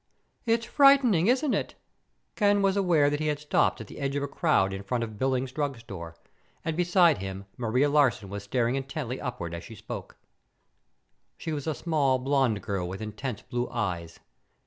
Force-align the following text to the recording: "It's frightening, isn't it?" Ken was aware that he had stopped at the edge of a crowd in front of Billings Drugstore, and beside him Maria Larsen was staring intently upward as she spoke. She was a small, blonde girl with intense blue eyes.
"It's 0.47 0.65
frightening, 0.65 1.27
isn't 1.27 1.53
it?" 1.53 1.75
Ken 2.35 2.63
was 2.63 2.75
aware 2.75 3.11
that 3.11 3.19
he 3.19 3.27
had 3.27 3.37
stopped 3.37 3.79
at 3.79 3.85
the 3.85 3.99
edge 3.99 4.15
of 4.15 4.23
a 4.23 4.27
crowd 4.27 4.73
in 4.73 4.81
front 4.81 5.03
of 5.03 5.19
Billings 5.19 5.51
Drugstore, 5.51 6.15
and 6.65 6.75
beside 6.75 7.19
him 7.19 7.45
Maria 7.55 7.87
Larsen 7.87 8.27
was 8.27 8.41
staring 8.41 8.73
intently 8.73 9.21
upward 9.21 9.53
as 9.53 9.63
she 9.63 9.75
spoke. 9.75 10.17
She 11.37 11.53
was 11.53 11.67
a 11.67 11.75
small, 11.75 12.17
blonde 12.17 12.63
girl 12.63 12.87
with 12.89 12.99
intense 12.99 13.43
blue 13.43 13.69
eyes. 13.69 14.19